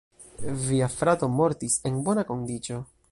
[0.61, 2.81] Via frato mortis en bona kondiĉo.